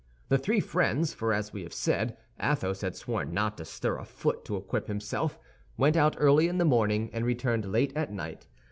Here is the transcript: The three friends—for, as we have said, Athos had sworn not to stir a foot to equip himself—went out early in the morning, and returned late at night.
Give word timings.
The 0.29 0.39
three 0.39 0.59
friends—for, 0.59 1.31
as 1.31 1.53
we 1.53 1.61
have 1.61 1.75
said, 1.75 2.17
Athos 2.41 2.81
had 2.81 2.95
sworn 2.95 3.35
not 3.35 3.55
to 3.59 3.65
stir 3.65 3.99
a 3.99 4.03
foot 4.03 4.43
to 4.45 4.55
equip 4.55 4.87
himself—went 4.87 5.95
out 5.95 6.15
early 6.17 6.47
in 6.47 6.57
the 6.57 6.65
morning, 6.65 7.11
and 7.13 7.23
returned 7.23 7.71
late 7.71 7.93
at 7.95 8.11
night. 8.11 8.47